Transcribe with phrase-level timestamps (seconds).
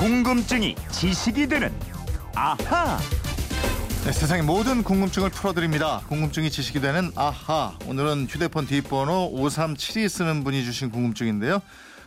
[0.00, 1.70] 궁금증이 지식이 되는
[2.34, 2.98] 아하.
[4.02, 6.00] 네, 세상의 모든 궁금증을 풀어드립니다.
[6.08, 7.76] 궁금증이 지식이 되는 아하.
[7.84, 11.60] 오늘은 휴대폰 뒷번호 5372 쓰는 분이 주신 궁금증인데요.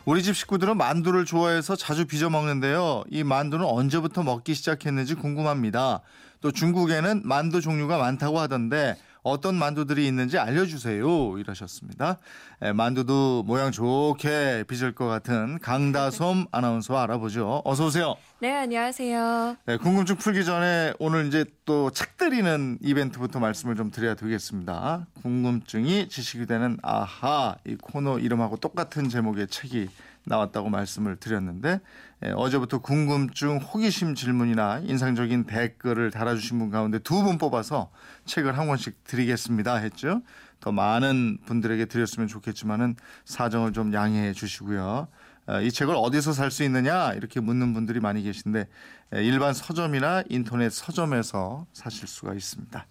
[0.05, 3.03] 우리 집 식구들은 만두를 좋아해서 자주 빚어 먹는데요.
[3.11, 6.01] 이 만두는 언제부터 먹기 시작했는지 궁금합니다.
[6.41, 11.37] 또 중국에는 만두 종류가 많다고 하던데 어떤 만두들이 있는지 알려주세요.
[11.37, 12.17] 이러셨습니다.
[12.61, 17.61] 에, 만두도 모양 좋게 빚을 것 같은 강다솜 아나운서 알아보죠.
[17.65, 18.15] 어서 오세요.
[18.39, 19.55] 네, 안녕하세요.
[19.65, 25.07] 네, 궁금증 풀기 전에 오늘 이제 또 책 드리는 이벤트부터 말씀을 좀 드려야 되겠습니다.
[25.21, 29.87] 궁금증이 지식이 되는 아하 이 코너 이름하고 똑같은 제목의 책이
[30.25, 31.81] 나왔다고 말씀을 드렸는데
[32.25, 37.91] 예, 어제부터 궁금증, 호기심 질문이나 인상적인 댓글을 달아주신 분 가운데 두 분 뽑아서
[38.25, 40.21] 책을 한 권씩 드리겠습니다 했죠.
[40.59, 45.07] 더 많은 분들에게 드렸으면 좋겠지만은 사정을 좀 양해해 주시고요.
[45.45, 48.67] 어, 이 책을 어디서 살 수 있느냐 이렇게 묻는 분들이 많이 계신데
[49.15, 52.85] 예, 일반 서점이나 인터넷 서점에서 사실 수가 있습니다.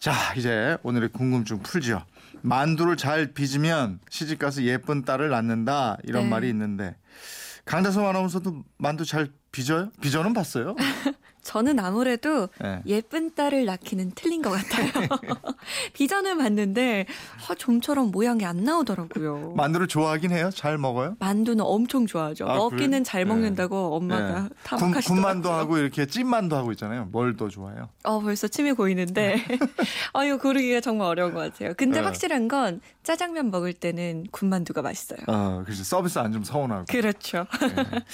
[0.00, 2.02] 자 이제 오늘의 궁금증 풀죠.
[2.40, 6.28] 만두를 잘 빚으면 시집가서 예쁜 딸을 낳는다 이런 네.
[6.30, 6.96] 말이 있는데
[7.66, 9.90] 강다솜 아나운서도 만두 잘 빚어요?
[10.00, 10.76] 빚어는 봤어요?
[11.42, 12.82] 저는 아무래도 네.
[12.86, 14.90] 예쁜 딸을 낳기는 틀린 것 같아요.
[15.94, 17.06] 비전을 봤는데
[17.48, 19.54] 어, 좀처럼 모양이 안 나오더라고요.
[19.56, 20.50] 만두를 좋아하긴 해요?
[20.54, 21.16] 잘 먹어요?
[21.18, 22.46] 만두는 엄청 좋아하죠.
[22.46, 23.02] 아, 먹기는 그래요?
[23.04, 23.28] 잘 네.
[23.30, 24.48] 먹는다고 엄마가 네.
[24.62, 25.00] 다 군, 막하시더라고요.
[25.22, 27.06] 군만두 하고 이렇게 찐만두 하고 있잖아요.
[27.06, 27.88] 뭘 더 좋아해요?
[28.04, 29.42] 어, 벌써 침이 고이는데
[30.12, 31.72] 아 이거 고르기가 정말 어려운 것 같아요.
[31.78, 32.04] 근데 네.
[32.04, 35.20] 확실한 건 짜장면 먹을 때는 군만두가 맛있어요.
[35.26, 36.84] 어, 그래서 서비스 안 좀 서운하고.
[36.90, 37.46] 그렇죠.
[37.74, 38.04] 네.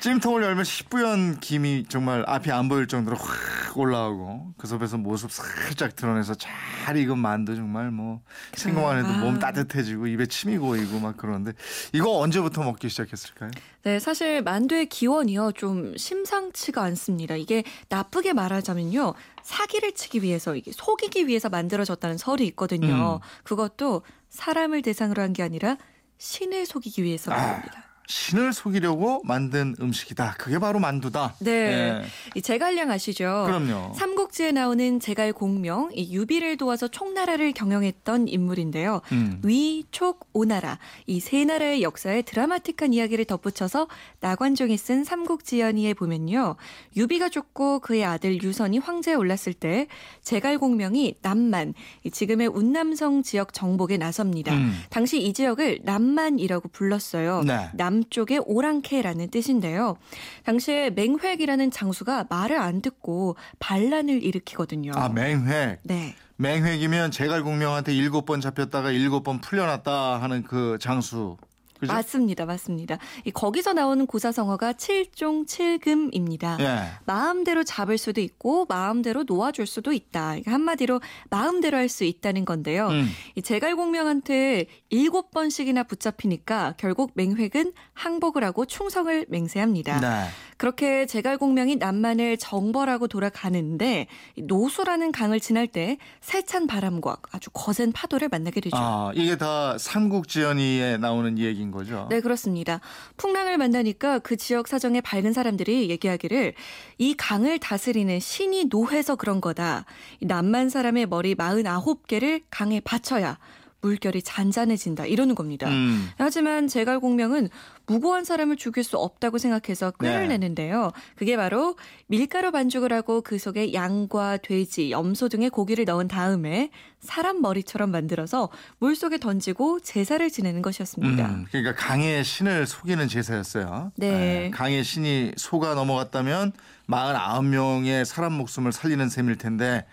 [0.00, 5.96] 찜통을 열면 시뿌연 김이 정말 앞이 안 보일 정도로 확 올라오고 그 속에서 모습 살짝
[5.96, 8.20] 드러내서 잘 익은 만두 정말 뭐
[8.52, 9.18] 생각만 해도 아.
[9.18, 11.52] 몸 따뜻해지고 입에 침이 고이고 막 그러는데
[11.92, 13.50] 이거 언제부터 먹기 시작했을까요?
[13.82, 17.34] 네, 사실 만두의 기원이요 좀 심상치가 않습니다.
[17.34, 23.20] 이게 나쁘게 말하자면요 사기를 치기 위해서 이게 속이기 위해서 만들어졌다는 설이 있거든요.
[23.22, 23.42] 음.
[23.44, 25.76] 그것도 사람을 대상으로 한 게 아니라
[26.18, 27.52] 신을 속이기 위해서라는 아.
[27.54, 27.84] 겁니다.
[28.06, 30.36] 신을 속이려고 만든 음식이다.
[30.38, 31.34] 그게 바로 만두다.
[31.40, 32.02] 네, 예.
[32.34, 33.44] 이 제갈량 아시죠?
[33.46, 33.94] 그럼요.
[33.94, 39.00] 삼국지에 나오는 제갈 공명, 이 유비를 도와서 총나라를 경영했던 인물인데요.
[39.12, 39.40] 음.
[39.44, 43.88] 위, 촉, 오나라 이 세 나라의 역사에 드라마틱한 이야기를 덧붙여서
[44.20, 46.56] 나관종이 쓴 삼국지연의에 보면요.
[46.96, 49.86] 유비가 죽고 그의 아들 유선이 황제에 올랐을 때
[50.22, 51.72] 제갈 공명이 남만
[52.04, 54.52] 이 지금의 운남성 지역 정복에 나섭니다.
[54.54, 54.74] 음.
[54.90, 57.42] 당시 이 지역을 남만이라고 불렀어요.
[57.44, 57.70] 네.
[57.72, 59.96] 남 쪽의 오랑캐라는 뜻인데요.
[60.44, 64.92] 당시에 맹획이라는 장수가 말을 안 듣고 반란을 일으키거든요.
[64.94, 65.80] 아 맹획.
[65.84, 66.14] 네.
[66.36, 71.36] 맹획이면 제갈공명한테 일곱 번 잡혔다가 일곱 번 풀려났다 하는 그 장수.
[71.80, 71.92] 그죠?
[71.92, 72.44] 맞습니다.
[72.46, 72.98] 맞습니다.
[73.24, 76.56] 이 거기서 나오는 고사성어가 칠종 칠금입니다.
[76.60, 76.88] 예.
[77.06, 80.36] 마음대로 잡을 수도 있고 마음대로 놓아줄 수도 있다.
[80.46, 82.88] 한마디로 마음대로 할 수 있다는 건데요.
[82.88, 83.08] 음.
[83.36, 90.00] 이 제갈공명한테 일곱 번씩이나 붙잡히니까 결국 맹획은 항복을 하고 충성을 맹세합니다.
[90.00, 90.26] 네.
[90.64, 98.30] 그렇게 제갈공명이 남만을 정벌하고 돌아가는데 이 노수라는 강을 지날 때 세찬 바람과 아주 거센 파도를
[98.30, 98.74] 만나게 되죠.
[98.78, 102.06] 아, 이게 다 삼국지연의에 나오는 얘기인 거죠.
[102.08, 102.80] 네, 그렇습니다.
[103.18, 106.54] 풍랑을 만나니까 그 지역 사정에 밝은 사람들이 얘기하기를
[106.96, 109.84] 이 강을 다스리는 신이 노해서 그런 거다.
[110.20, 113.36] 이 남만 사람의 머리 49개를 강에 바쳐야
[113.84, 115.04] 물결이 잔잔해진다.
[115.04, 115.68] 이러는 겁니다.
[115.68, 116.08] 음.
[116.16, 117.50] 하지만 제갈공명은
[117.86, 120.38] 무고한 사람을 죽일 수 없다고 생각해서 꾀를 네.
[120.38, 120.90] 내는데요.
[121.16, 127.42] 그게 바로 밀가루 반죽을 하고 그 속에 양과 돼지, 염소 등의 고기를 넣은 다음에 사람
[127.42, 131.26] 머리처럼 만들어서 물 속에 던지고 제사를 지내는 것이었습니다.
[131.26, 133.92] 음, 그러니까 강의 신을 속이는 제사였어요.
[133.96, 134.46] 네.
[134.46, 136.52] 예, 강의 신이 속아 넘어갔다면
[136.88, 139.84] 49명의 사람 목숨을 살리는 셈일 텐데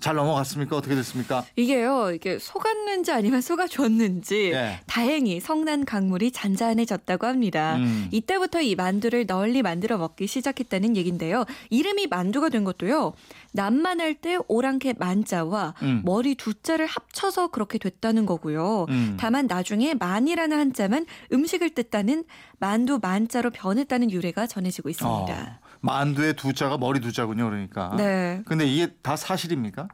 [0.00, 0.76] 잘 넘어갔습니까?
[0.76, 1.44] 어떻게 됐습니까?
[1.56, 4.80] 이게요, 이게 속았는지 아니면 속아줬는지 예.
[4.86, 7.76] 다행히 성난 강물이 잔잔해졌다고 합니다.
[7.76, 8.08] 음.
[8.10, 11.44] 이때부터 이 만두를 널리 만들어 먹기 시작했다는 얘긴데요.
[11.68, 13.12] 이름이 만두가 된 것도요.
[13.52, 16.02] 남만할 때 오랑캐 만자와 음.
[16.04, 18.86] 머리 두 자를 합쳐서 그렇게 됐다는 거고요.
[18.88, 19.16] 음.
[19.20, 22.24] 다만 나중에 만이라는 한자만 음식을 뜻다는
[22.58, 25.60] 만두 만자로 변했다는 유래가 전해지고 있습니다.
[25.62, 27.48] 어, 만두의 두 자가 머리 두 자군요.
[27.48, 27.94] 그러니까.
[27.96, 28.42] 네.
[28.46, 29.88] 근데 이게 다 사실입니까?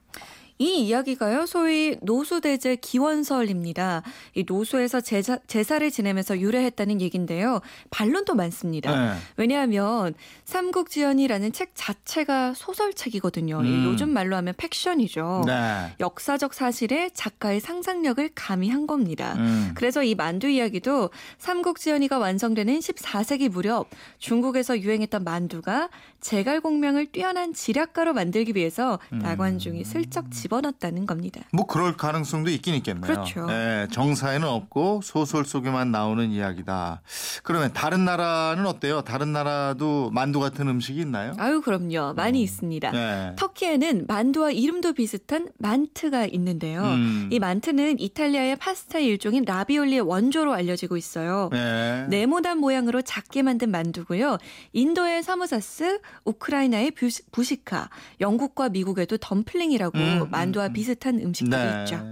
[0.58, 4.02] 이 이야기가요, 소위 노수대제 기원설입니다.
[4.34, 7.60] 이 노수에서 제사, 제사를 지내면서 유래했다는 얘기인데요.
[7.90, 9.14] 반론도 많습니다.
[9.14, 9.18] 네.
[9.36, 10.14] 왜냐하면
[10.44, 13.62] 삼국지연이라는 책 자체가 소설책이거든요.
[13.64, 13.84] 이 음.
[13.84, 15.44] 요즘 말로 하면 팩션이죠.
[15.46, 15.94] 네.
[16.00, 19.34] 역사적 사실에 작가의 상상력을 가미한 겁니다.
[19.36, 19.72] 음.
[19.74, 28.52] 그래서 이 만두 이야기도 삼국지연이가 완성되는 14세기 무렵 중국에서 유행했던 만두가 제갈공명을 뛰어난 지략가로 만들기
[28.56, 29.18] 위해서 음.
[29.18, 31.40] 나관중이 슬쩍 집어넣었다는 겁니다.
[31.52, 33.02] 뭐 그럴 가능성도 있긴 있겠네요.
[33.02, 33.46] 그렇죠.
[33.50, 37.02] 예, 정사에는 없고 소설 속에만 나오는 이야기다.
[37.43, 39.02] 그러면 다른 나라는 어때요?
[39.02, 41.34] 다른 나라도 만두 같은 음식이 있나요?
[41.38, 42.14] 아유 그럼요.
[42.14, 42.90] 많이 있습니다.
[42.93, 43.32] 네.
[43.37, 46.82] 터키에는 만두와 이름도 비슷한 만트가 있는데요.
[46.82, 47.28] 음.
[47.32, 51.49] 이 만트는 이탈리아의 파스타 일종인 라비올리의 원조로 알려지고 있어요.
[51.52, 52.06] 네.
[52.08, 54.38] 네모난 모양으로 작게 만든 만두고요.
[54.72, 56.92] 인도의 사무사스, 우크라이나의
[57.32, 57.90] 부시카,
[58.20, 62.04] 영국과 미국에도 덤플링이라고 음, 만두와 음, 비슷한 음식들이 있죠.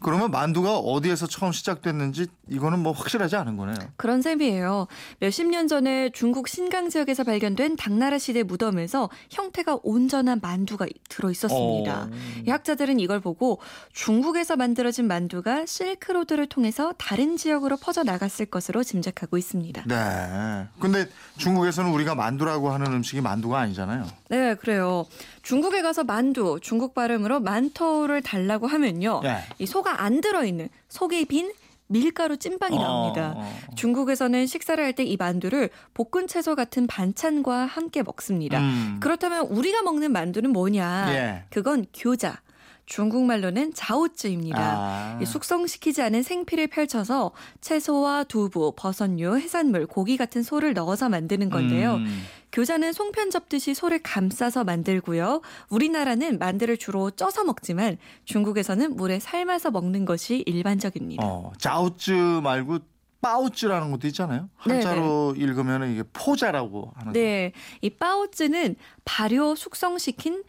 [0.00, 3.76] 그러면 만두가 어디에서 처음 시작됐는지 이거는 뭐 확실하지 않은 거네요.
[3.96, 4.86] 그런 셈이에요.
[5.20, 12.02] 몇십 년 전에 중국 신강 지역에서 발견된 당나라 시대 무덤에서 형태가 온전한 만두가 들어 있었습니다.
[12.04, 12.10] 어.
[12.46, 13.60] 이 학자들은 이걸 보고
[13.92, 19.84] 중국에서 만들어진 만두가 실크로드를 통해서 다른 지역으로 퍼져 나갔을 것으로 짐작하고 있습니다.
[19.86, 20.66] 네.
[20.80, 24.06] 근데 중국에서는 우리가 만두라고 하는 음식이 만두가 아니잖아요.
[24.28, 25.06] 네, 그래요.
[25.42, 29.20] 중국에 가서 만두, 중국 발음으로 만 토를 달라고 하면요.
[29.22, 29.38] 네.
[29.58, 31.52] 이 소가 안 들어있는 속에 빈
[31.90, 33.32] 밀가루 찐빵이 나옵니다.
[33.34, 33.74] 어, 어.
[33.74, 38.60] 중국에서는 식사를 할 때 이 만두를 볶은 채소 같은 반찬과 함께 먹습니다.
[38.60, 38.98] 음.
[39.00, 41.06] 그렇다면 우리가 먹는 만두는 뭐냐?
[41.14, 41.44] 예.
[41.50, 42.40] 그건 교자.
[42.88, 44.58] 중국말로는 자오쯔입니다.
[44.60, 45.18] 아.
[45.20, 51.96] 이 숙성시키지 않은 생피를 펼쳐서 채소와 두부, 버섯류, 해산물, 고기 같은 소를 넣어서 만드는 건데요.
[51.96, 52.22] 음.
[52.50, 55.42] 교자는 송편 접듯이 소를 감싸서 만들고요.
[55.68, 61.22] 우리나라는 만두를 주로 쪄서 먹지만 중국에서는 물에 삶아서 먹는 것이 일반적입니다.
[61.24, 62.78] 어, 자우쯔 말고
[63.20, 64.48] 빠우쯔라는 것도 있잖아요.
[64.56, 67.12] 한자로 읽으면 이게 포자라고 하는.
[67.12, 67.52] 네,
[67.82, 70.44] 이 빠오쯔는 발효 숙성시킨 물-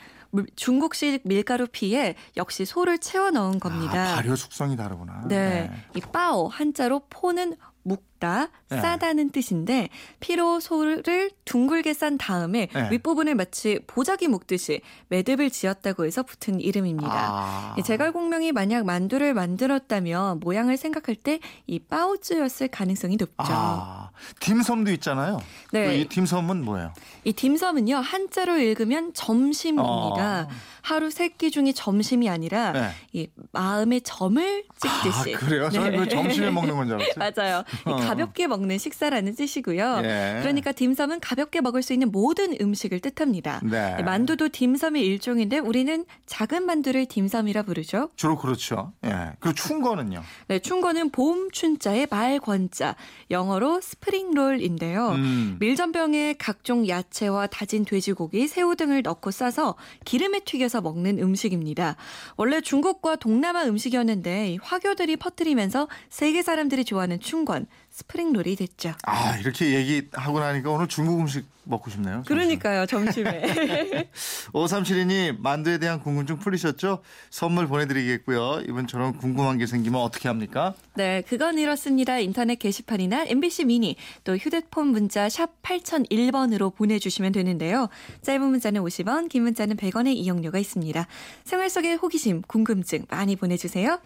[0.55, 4.13] 중국식 밀가루 피에 역시 소를 채워 넣은 겁니다.
[4.13, 5.27] 아, 발효 숙성이 다르구나.
[5.27, 5.71] 네.
[5.95, 8.80] 이 빠오 한자로 포는 묵 다, 네.
[8.81, 9.89] 싸다는 뜻인데
[10.19, 12.89] 피로 소를 둥글게 싼 다음에 네.
[12.92, 17.10] 윗부분을 마치 보자기 묶듯이 매듭을 지었다고 해서 붙은 이름입니다.
[17.12, 17.75] 아.
[17.77, 23.33] 이 제갈공명이 만약 만두를 만들었다면 모양을 생각할 때 이 빠오쯔였을 가능성이 높죠.
[23.38, 24.10] 아,
[24.42, 25.39] 딤섬도 있잖아요.
[25.71, 25.98] 네.
[26.00, 26.94] 이 딤섬은 뭐예요?
[27.24, 30.42] 이 딤섬은요 한자로 읽으면 점심입니다.
[30.42, 30.48] 어.
[30.81, 32.89] 하루 세 끼 중에 점심이 아니라 네.
[33.13, 35.36] 이 마음에 점을 찍듯이.
[35.36, 35.69] 아, 그래요?
[35.69, 35.98] 저는 네.
[35.98, 37.63] 그 점심에 먹는 건 줄 알았어요.
[37.86, 38.06] 맞아요.
[38.09, 40.01] 가볍게 먹는 식사라는 뜻이고요.
[40.03, 40.38] 예.
[40.41, 43.61] 그러니까 딤섬은 가볍게 먹을 수 있는 모든 음식을 뜻합니다.
[43.63, 44.01] 네.
[44.03, 48.09] 만두도 딤섬의 일종인데 우리는 작은 만두를 딤섬이라 부르죠.
[48.15, 48.94] 주로 그렇죠.
[49.06, 49.33] 예.
[49.39, 50.21] 그리고 충거는요.
[50.47, 52.95] 네, 충거는 봄 춘자의 말 권자,
[53.31, 55.09] 영어로 스프링롤인데요.
[55.09, 55.57] 음.
[55.59, 59.75] 밀전병에 각종 야채와 다진 돼지고기, 새우 등을 넣고 싸서
[60.06, 61.95] 기름에 튀겨서 먹는 음식입니다.
[62.38, 67.65] 원래 중국과 동남아 음식이었는데 이 화교들이 퍼뜨리면서 세계 사람들이 좋아하는 충권,
[67.99, 68.93] 스프링롤이 됐죠.
[69.03, 72.23] 아, 이렇게 얘기하고 나니까 오늘 중국 음식 먹고 싶네요.
[72.25, 74.09] 그러니까요, 점심에.
[74.53, 77.03] 5372님, 만두에 대한 궁금증 풀리셨죠?
[77.29, 78.61] 선물 보내드리겠고요.
[78.67, 80.73] 이번처럼 궁금한 게 생기면 어떻게 합니까?
[80.95, 82.17] 네, 그건 이렇습니다.
[82.17, 87.89] 인터넷 게시판이나 MBC 미니 또 휴대폰 문자 샵 8001번으로 보내주시면 되는데요.
[88.23, 91.05] 짧은 문자는 50원, 긴 문자는 100원의 이용료가 있습니다.
[91.43, 93.99] 생활 속의 호기심, 궁금증 많이 보내주세요.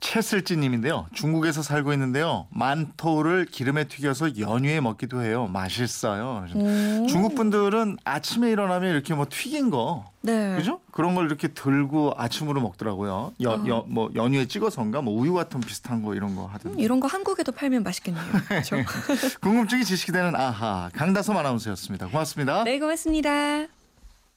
[0.00, 1.06] 채슬찌님인데요.
[1.12, 2.46] 중국에서 살고 있는데요.
[2.50, 5.48] 만토를 기름에 튀겨서 연유에 먹기도 해요.
[5.52, 6.46] 맛있어요.
[7.08, 10.56] 중국 분들은 아침에 일어나면 이렇게 뭐 튀긴 거, 네.
[10.56, 10.80] 그죠?
[10.90, 13.32] 그런 걸 이렇게 들고 아침으로 먹더라고요.
[13.42, 13.64] 여, 아.
[13.68, 16.82] 여, 뭐 연유에 찍어서인가, 뭐 우유 같은 비슷한 거 이런 거 하던데.
[16.82, 18.24] 이런 거 한국에도 팔면 맛있겠네요.
[19.40, 22.08] 궁금증이 지식이 되는 아하 강다솜 아나운서였습니다.
[22.08, 22.64] 고맙습니다.
[22.64, 23.66] 네, 고맙습니다.